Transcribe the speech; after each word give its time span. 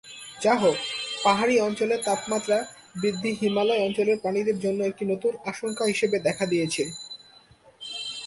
যাহোক, 0.41 0.77
পাহাড়ি 1.23 1.55
অঞ্চলের 1.59 2.01
তাপমাত্রা 2.05 2.57
বৃদ্ধি 3.01 3.31
হিমালয় 3.41 3.83
অঞ্চলের 3.85 4.17
প্রাণীদের 4.17 4.57
জন্য 4.59 4.79
একটি 4.83 5.03
নতুন 5.05 5.33
আশঙ্কা 5.45 5.83
হিসাবে 5.85 6.17
দেখা 6.19 6.45
দিয়েছে। 6.45 6.83